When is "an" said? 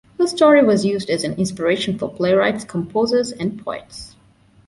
1.23-1.33